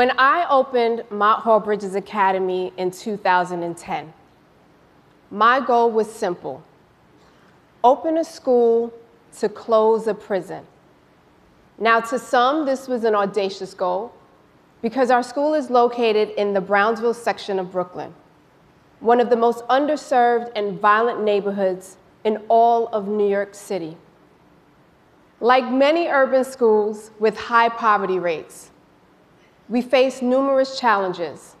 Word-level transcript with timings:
When 0.00 0.12
I 0.16 0.46
opened 0.48 1.04
Mott 1.10 1.40
Hall 1.40 1.60
Bridges 1.60 1.94
Academy 1.94 2.72
in 2.78 2.90
2010, 2.90 4.14
my 5.30 5.60
goal 5.60 5.90
was 5.90 6.10
simple 6.10 6.62
open 7.84 8.16
a 8.16 8.24
school 8.24 8.94
to 9.40 9.50
close 9.50 10.06
a 10.06 10.14
prison. 10.14 10.64
Now, 11.78 12.00
to 12.00 12.18
some, 12.18 12.64
this 12.64 12.88
was 12.88 13.04
an 13.04 13.14
audacious 13.14 13.74
goal 13.74 14.14
because 14.80 15.10
our 15.10 15.22
school 15.22 15.52
is 15.52 15.68
located 15.68 16.30
in 16.30 16.54
the 16.54 16.62
Brownsville 16.62 17.12
section 17.12 17.58
of 17.58 17.70
Brooklyn, 17.70 18.14
one 19.00 19.20
of 19.20 19.28
the 19.28 19.36
most 19.36 19.66
underserved 19.66 20.50
and 20.56 20.80
violent 20.80 21.22
neighborhoods 21.22 21.98
in 22.24 22.38
all 22.48 22.86
of 22.86 23.06
New 23.06 23.28
York 23.28 23.54
City. 23.54 23.98
Like 25.40 25.70
many 25.70 26.06
urban 26.06 26.44
schools 26.44 27.10
with 27.18 27.36
high 27.36 27.68
poverty 27.68 28.18
rates, 28.18 28.70
we 29.70 29.80
face 29.80 30.20
numerous 30.20 30.78
challenges, 30.78 31.54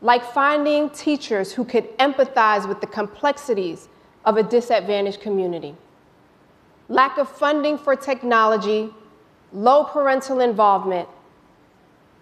like 0.00 0.24
finding 0.24 0.88
teachers 0.90 1.52
who 1.52 1.64
could 1.64 1.96
empathize 1.98 2.66
with 2.66 2.80
the 2.80 2.86
complexities 2.86 3.88
of 4.24 4.38
a 4.38 4.42
disadvantaged 4.42 5.20
community, 5.20 5.76
lack 6.88 7.18
of 7.18 7.28
funding 7.28 7.76
for 7.76 7.94
technology, 7.94 8.90
low 9.52 9.84
parental 9.84 10.40
involvement, 10.40 11.06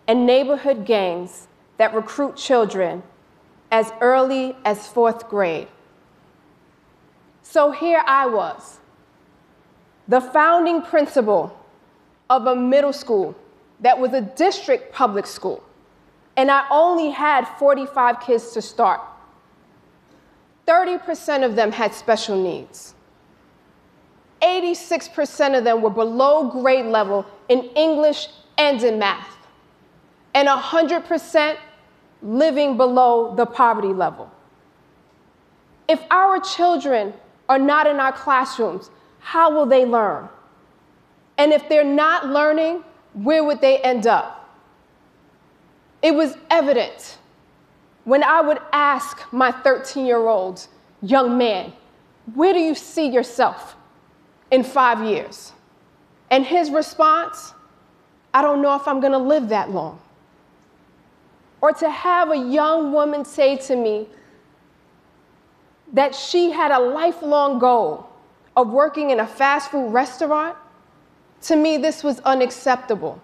and 0.08 0.26
neighborhood 0.26 0.84
gangs 0.84 1.46
that 1.78 1.94
recruit 1.94 2.36
children 2.36 3.02
as 3.70 3.92
early 4.00 4.56
as 4.64 4.88
fourth 4.88 5.28
grade. 5.28 5.68
So 7.42 7.70
here 7.70 8.02
I 8.06 8.26
was, 8.26 8.80
the 10.08 10.20
founding 10.20 10.82
principal 10.82 11.56
of 12.28 12.46
a 12.46 12.56
middle 12.56 12.92
school 12.92 13.36
that 13.80 13.98
was 13.98 14.12
a 14.12 14.20
district 14.20 14.92
public 14.92 15.26
school, 15.26 15.62
and 16.36 16.50
I 16.50 16.66
only 16.70 17.10
had 17.10 17.44
45 17.58 18.20
kids 18.20 18.52
to 18.52 18.62
start. 18.62 19.00
30% 20.66 21.44
of 21.44 21.54
them 21.54 21.70
had 21.70 21.94
special 21.94 22.42
needs. 22.42 22.94
86% 24.42 25.56
of 25.56 25.64
them 25.64 25.80
were 25.80 25.90
below 25.90 26.50
grade 26.50 26.86
level 26.86 27.24
in 27.48 27.64
English 27.76 28.28
and 28.58 28.82
in 28.82 28.98
math, 28.98 29.36
and 30.34 30.48
100% 30.48 31.56
living 32.22 32.76
below 32.76 33.34
the 33.34 33.46
poverty 33.46 33.92
level. 33.92 34.30
If 35.88 36.02
our 36.10 36.40
children 36.40 37.14
are 37.48 37.58
not 37.58 37.86
in 37.86 38.00
our 38.00 38.12
classrooms, 38.12 38.90
how 39.20 39.50
will 39.50 39.66
they 39.66 39.84
learn? 39.84 40.28
And 41.38 41.52
if 41.52 41.68
they're 41.68 41.84
not 41.84 42.26
learning, 42.26 42.82
where 43.16 43.42
would 43.42 43.62
they 43.62 43.78
end 43.78 44.06
up? 44.06 44.54
It 46.02 46.14
was 46.14 46.36
evident 46.50 47.18
when 48.04 48.22
I 48.22 48.42
would 48.42 48.58
ask 48.72 49.20
my 49.32 49.50
13 49.50 50.04
year 50.04 50.18
old 50.28 50.66
young 51.02 51.38
man, 51.38 51.72
Where 52.34 52.52
do 52.52 52.60
you 52.60 52.74
see 52.74 53.08
yourself 53.08 53.74
in 54.50 54.62
five 54.62 55.02
years? 55.02 55.52
And 56.30 56.44
his 56.44 56.70
response, 56.70 57.54
I 58.34 58.42
don't 58.42 58.60
know 58.60 58.74
if 58.76 58.86
I'm 58.86 59.00
gonna 59.00 59.18
live 59.18 59.48
that 59.48 59.70
long. 59.70 59.98
Or 61.62 61.72
to 61.72 61.90
have 61.90 62.30
a 62.30 62.36
young 62.36 62.92
woman 62.92 63.24
say 63.24 63.56
to 63.56 63.76
me 63.76 64.08
that 65.94 66.14
she 66.14 66.50
had 66.50 66.70
a 66.70 66.78
lifelong 66.78 67.58
goal 67.58 68.08
of 68.56 68.68
working 68.68 69.10
in 69.10 69.20
a 69.20 69.26
fast 69.26 69.70
food 69.70 69.88
restaurant, 69.90 70.56
to 71.46 71.56
me, 71.56 71.76
this 71.76 72.02
was 72.02 72.20
unacceptable. 72.20 73.20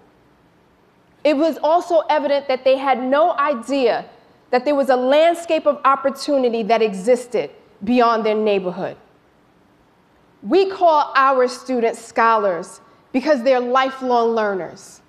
It 1.25 1.37
was 1.37 1.59
also 1.63 2.01
evident 2.11 2.49
that 2.49 2.65
they 2.65 2.77
had 2.77 3.03
no 3.03 3.37
idea 3.37 4.07
that 4.51 4.65
there 4.65 4.75
was 4.75 4.91
a 4.91 4.97
landscape 4.97 5.67
of 5.67 5.81
opportunity 5.85 6.63
that 6.65 6.83
existed 6.83 7.51
beyond 7.85 8.25
their 8.25 8.35
neighborhood. 8.35 8.97
We 10.43 10.71
call 10.71 11.13
our 11.15 11.49
students 11.49 12.05
scholars 12.05 12.81
because 13.13 13.43
they're 13.43 13.61
lifelong 13.61 14.31
learners. 14.31 15.01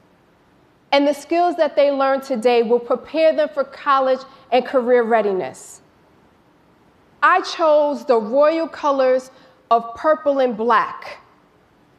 And 0.91 1.07
the 1.07 1.13
skills 1.13 1.55
that 1.57 1.75
they 1.75 1.91
learn 1.91 2.21
today 2.21 2.61
will 2.61 2.79
prepare 2.79 3.35
them 3.35 3.49
for 3.49 3.63
college 3.63 4.19
and 4.51 4.65
career 4.65 5.03
readiness. 5.03 5.81
I 7.21 7.41
chose 7.41 8.05
the 8.05 8.17
royal 8.17 8.67
colors 8.67 9.31
of 9.71 9.95
purple 9.95 10.39
and 10.39 10.55
black 10.55 11.22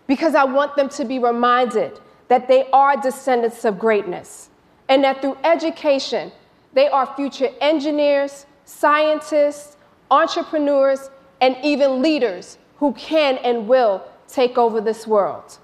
because 0.07 0.35
I 0.35 0.45
want 0.45 0.77
them 0.77 0.89
to 0.91 1.05
be 1.05 1.19
reminded 1.19 2.01
that 2.29 2.49
they 2.49 2.69
are 2.73 2.97
descendants 2.97 3.65
of 3.65 3.79
greatness 3.79 4.51
and 4.89 5.03
that 5.05 5.21
through 5.21 5.37
education, 5.45 6.33
they 6.73 6.89
are 6.89 7.07
future 7.15 7.49
engineers, 7.61 8.47
scientists, 8.65 9.77
entrepreneurs, 10.11 11.11
and 11.41 11.57
even 11.63 12.03
leaders 12.03 12.59
who 12.77 12.93
can 12.95 13.39
and 13.39 13.69
will 13.69 14.03
take 14.29 14.59
over 14.59 14.81
this 14.81 15.07
world. 15.07 15.59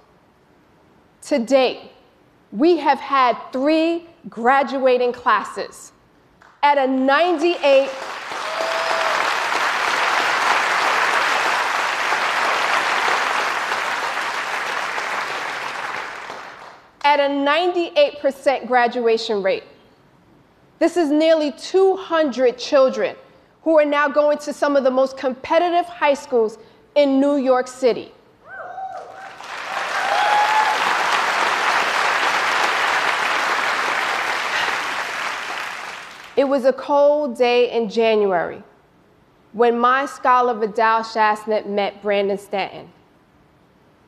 To 1.23 1.39
date, 1.39 1.91
we 2.51 2.77
have 2.77 2.99
had 2.99 3.37
three 3.51 4.07
graduating 4.29 5.13
classes 5.13 5.91
at 6.63 6.77
a 6.77 6.87
98 6.87 7.89
at 17.11 17.19
a 17.19 17.33
98% 17.33 18.67
graduation 18.67 19.43
rate. 19.43 19.65
This 20.79 20.95
is 20.95 21.11
nearly 21.11 21.51
200 21.51 22.57
children 22.57 23.17
who 23.63 23.77
are 23.77 23.83
now 23.83 24.07
going 24.07 24.37
to 24.37 24.53
some 24.53 24.77
of 24.77 24.85
the 24.85 24.91
most 24.91 25.17
competitive 25.17 25.85
high 25.87 26.13
schools 26.13 26.57
in 26.95 27.19
New 27.19 27.35
York 27.35 27.67
City. 27.67 28.13
It 36.37 36.45
was 36.45 36.63
a 36.63 36.71
cold 36.71 37.37
day 37.37 37.71
in 37.71 37.89
January 37.89 38.63
when 39.51 39.77
my 39.77 40.05
scholar 40.05 40.53
Vidal 40.53 41.01
Chastanet 41.01 41.67
met 41.67 42.01
Brandon 42.01 42.37
Stanton 42.37 42.89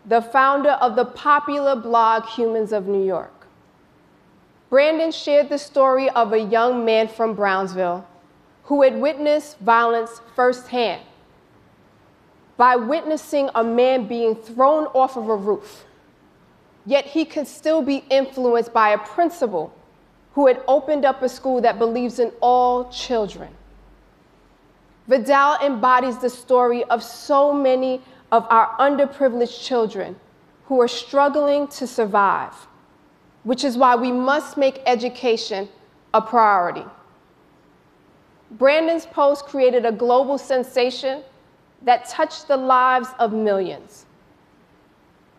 the 0.06 0.22
founder 0.22 0.72
of 0.72 0.96
the 0.96 1.06
popular 1.06 1.76
blog 1.76 2.26
Humans 2.26 2.74
of 2.74 2.88
New 2.88 3.06
York. 3.06 3.48
Brandon 4.70 5.12
shared 5.12 5.50
the 5.50 5.58
story 5.58 6.10
of 6.10 6.34
a 6.34 6.40
young 6.40 6.84
man 6.84 7.08
from 7.08 7.36
Brownsville 7.36 8.06
who 8.64 8.82
had 8.82 9.00
witnessed 9.00 9.60
violence 9.60 10.22
firsthand 10.36 11.02
by 12.58 12.76
witnessing 12.76 13.50
a 13.56 13.64
man 13.64 14.08
being 14.08 14.36
thrown 14.36 14.86
off 14.88 15.18
of 15.18 15.30
a 15.30 15.36
roof. 15.36 15.86
Yet 16.86 17.06
he 17.06 17.24
could 17.26 17.48
still 17.48 17.82
be 17.82 18.04
influenced 18.10 18.74
by 18.74 18.90
a 18.90 18.98
principal 18.98 19.74
who 20.34 20.48
had 20.48 20.62
opened 20.68 21.06
up 21.06 21.22
a 21.22 21.30
school 21.30 21.62
that 21.62 21.80
believes 21.80 22.20
in 22.20 22.32
all 22.42 22.90
children. 22.90 23.50
Vidal 25.08 25.58
embodies 25.64 26.18
the 26.18 26.30
story 26.30 26.84
of 26.86 27.04
so 27.04 27.54
many 27.54 28.02
of 28.34 28.48
our 28.50 28.76
underprivileged 28.80 29.64
children 29.64 30.16
who 30.66 30.82
are 30.82 30.88
struggling 30.88 31.68
to 31.68 31.86
survive, 31.86 32.54
which 33.44 33.64
is 33.64 33.78
why 33.78 33.96
we 33.96 34.12
must 34.12 34.58
make 34.58 34.82
education 34.88 35.70
a 36.16 36.22
priority. 36.22 36.84
Brandon's 38.50 39.06
post 39.06 39.46
created 39.46 39.86
a 39.86 39.92
global 39.92 40.40
sensation 40.40 41.22
that 41.84 42.10
touched 42.10 42.48
the 42.48 42.58
lives 42.58 43.10
of 43.20 43.34
millions. 43.34 44.08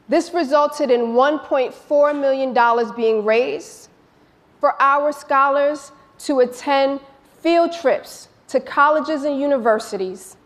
This 0.09 0.33
resulted 0.33 0.89
in 0.93 1.15
$1.4 1.15 2.21
million 2.21 2.95
being 2.95 3.25
raised 3.25 3.89
for 4.61 4.81
our 4.81 5.11
scholars 5.11 5.91
to 6.19 6.41
attend 6.41 7.01
field 7.41 7.73
trips 7.73 8.29
to 8.49 8.61
colleges 8.61 9.25
and 9.25 9.41
universities 9.41 10.37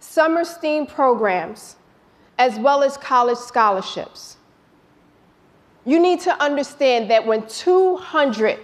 summer 0.00 0.44
STEAM 0.44 0.86
programs, 0.86 1.76
as 2.38 2.58
well 2.58 2.82
as 2.82 2.96
college 2.96 3.38
scholarships. 3.38 4.38
You 5.84 6.00
need 6.00 6.20
to 6.20 6.42
understand 6.42 7.10
that 7.10 7.26
when 7.26 7.46
200 7.46 8.58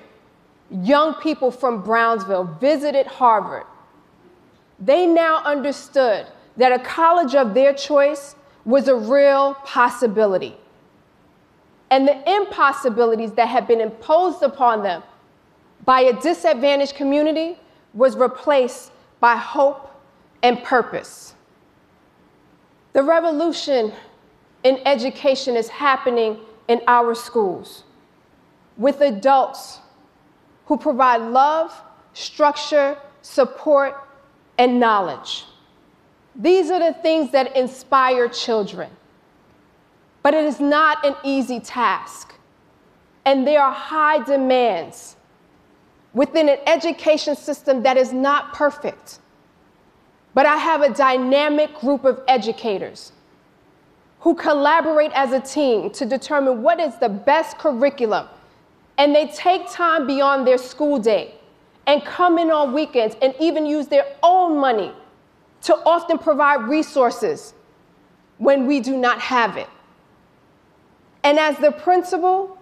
young 0.71 1.15
people 1.15 1.51
from 1.51 1.83
Brownsville 1.83 2.45
visited 2.61 3.07
Harvard, 3.07 3.65
they 4.79 5.07
now 5.07 5.43
understood 5.45 6.27
that 6.57 6.73
a 6.73 6.79
college 6.79 7.35
of 7.35 7.55
their 7.55 7.73
choice 7.73 8.35
was 8.65 8.89
a 8.89 8.95
real 8.95 9.55
possibility. 9.65 10.57
And 11.91 12.09
the 12.09 12.31
impossibilities 12.31 13.33
that 13.33 13.47
had 13.47 13.69
been 13.69 13.81
imposed 13.81 14.43
upon 14.43 14.83
them 14.83 15.03
by 15.85 16.01
a 16.01 16.21
disadvantaged 16.21 16.95
community 16.95 17.59
was 17.95 18.17
replaced 18.17 18.91
by 19.21 19.37
hope 19.37 19.96
and 20.47 20.63
purpose. 20.63 21.35
The 22.93 23.03
revolution 23.03 23.93
in 24.63 24.81
education 24.87 25.57
is 25.57 25.69
happening 25.69 26.39
in 26.69 26.81
our 26.87 27.17
schools 27.17 27.83
with 28.77 29.01
adults 29.01 29.81
who 30.67 30.79
provide 30.79 31.21
love, 31.21 31.75
structure, 32.13 32.97
support, 33.23 34.09
and 34.57 34.79
knowledge. 34.79 35.47
These 36.37 36.71
are 36.71 36.79
the 36.79 36.97
things 37.01 37.33
that 37.33 37.57
inspire 37.57 38.29
children. 38.29 38.91
But 40.23 40.33
it 40.35 40.45
is 40.45 40.61
not 40.61 41.05
an 41.05 41.17
easy 41.25 41.59
task, 41.59 42.35
and 43.25 43.45
there 43.45 43.63
are 43.63 43.73
high 43.73 44.23
demands 44.23 45.17
within 46.15 46.49
an 46.49 46.59
education 46.69 47.35
system 47.35 47.83
that 47.83 47.97
is 47.97 48.13
not 48.13 48.53
perfect. 48.55 49.19
But 50.37 50.45
I 50.45 50.59
have 50.59 50.83
a 50.83 50.91
dynamic 50.91 51.75
group 51.81 52.05
of 52.05 52.21
educators 52.29 53.13
who 54.21 54.35
collaborate 54.35 55.11
as 55.15 55.33
a 55.33 55.41
team 55.41 55.91
to 55.93 56.05
determine 56.05 56.63
what 56.63 56.79
is 56.79 56.95
the 56.99 57.09
best 57.09 57.57
curriculum. 57.57 58.29
And 58.99 59.15
they 59.15 59.29
take 59.29 59.63
time 59.71 60.07
beyond 60.07 60.47
their 60.47 60.59
school 60.59 60.99
day 60.99 61.37
and 61.87 62.05
come 62.05 62.37
in 62.37 62.51
on 62.51 62.75
weekends 62.75 63.17
and 63.23 63.35
even 63.41 63.65
use 63.65 63.87
their 63.87 64.05
own 64.23 64.59
money 64.59 64.93
to 65.63 65.75
often 65.87 66.19
provide 66.19 66.69
resources 66.69 67.55
when 68.37 68.67
we 68.67 68.81
do 68.81 68.95
not 68.95 69.19
have 69.19 69.57
it. 69.57 69.71
And 71.25 71.39
as 71.39 71.57
the 71.57 71.73
principal, 71.73 72.59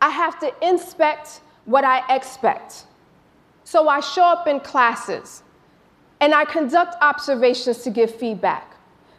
I 0.00 0.08
have 0.08 0.40
to 0.40 0.50
inspect 0.66 1.42
what 1.66 1.84
I 1.84 1.98
expect. 2.16 2.86
So 3.64 3.86
I 3.86 4.00
show 4.00 4.24
up 4.24 4.46
in 4.46 4.60
classes 4.60 5.42
and 6.20 6.34
I 6.34 6.44
conduct 6.44 6.96
observations 7.00 7.82
to 7.82 7.90
give 7.90 8.14
feedback 8.14 8.76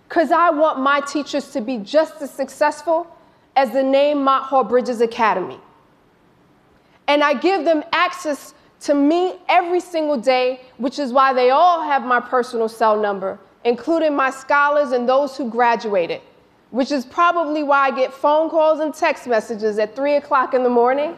because 0.07 0.31
I 0.31 0.49
want 0.49 0.79
my 0.79 1.01
teachers 1.01 1.51
to 1.51 1.61
be 1.61 1.77
just 1.77 2.21
as 2.21 2.31
successful 2.31 3.07
as 3.55 3.71
the 3.71 3.83
name 3.83 4.23
Mott 4.23 4.43
Hall 4.43 4.63
Bridges 4.63 5.01
Academy. 5.01 5.59
And 7.07 7.23
I 7.23 7.33
give 7.33 7.65
them 7.65 7.83
access 7.91 8.53
to 8.81 8.93
me 8.93 9.35
every 9.47 9.79
single 9.79 10.17
day, 10.17 10.61
which 10.77 10.99
is 10.99 11.11
why 11.11 11.33
they 11.33 11.49
all 11.49 11.81
have 11.83 12.03
my 12.03 12.19
personal 12.19 12.69
cell 12.69 12.99
number, 12.99 13.39
including 13.65 14.15
my 14.15 14.29
scholars 14.29 14.91
and 14.91 15.07
those 15.07 15.35
who 15.35 15.49
graduated, 15.49 16.21
which 16.71 16.91
is 16.91 17.05
probably 17.05 17.63
why 17.63 17.87
I 17.87 17.91
get 17.91 18.13
phone 18.13 18.49
calls 18.49 18.79
and 18.79 18.93
text 18.93 19.27
messages 19.27 19.79
at 19.79 19.95
3 19.95 20.15
o'clock 20.15 20.53
in 20.53 20.63
the 20.63 20.69
morning 20.69 21.15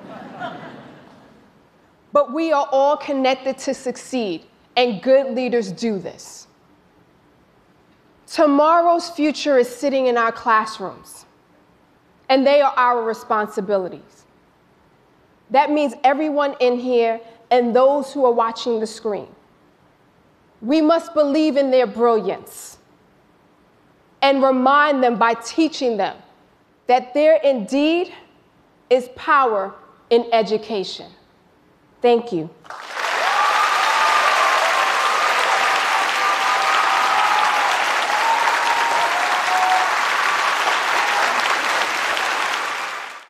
but 2.14 2.34
we 2.34 2.52
are 2.52 2.68
all 2.72 2.98
connected 2.98 3.58
to 3.60 3.74
succeed, 3.74 4.46
and 4.76 5.02
good 5.02 5.36
leaders 5.36 5.72
do 5.72 6.00
this. 6.00 6.48
Tomorrow's 8.28 9.10
future 9.10 9.58
is 9.58 9.68
sitting 9.68 10.08
in 10.08 10.18
our 10.18 10.32
classrooms, 10.32 11.26
and 12.30 12.48
they 12.48 12.62
are 12.62 12.74
our 12.78 13.04
responsibilities. 13.04 14.26
That 15.50 15.70
means 15.70 15.94
everyone 16.04 16.56
in 16.62 16.80
here 16.80 17.20
and 17.52 17.76
those 17.76 18.14
who 18.14 18.24
are 18.26 18.32
watching 18.32 18.80
the 18.80 18.88
screen. 18.88 19.28
We 20.62 20.80
must 20.80 21.14
believe 21.14 21.58
in 21.58 21.72
their 21.72 21.88
brilliance 21.88 22.78
and 24.22 24.42
remind 24.42 25.04
them 25.04 25.18
by 25.18 25.34
teaching 25.34 25.98
them 25.98 26.16
that 26.88 27.14
there 27.14 27.36
indeed 27.44 28.14
is 28.90 29.10
power 29.16 29.74
in 30.10 30.28
education. 30.32 31.08
Thank 32.02 32.32
you. 32.32 32.50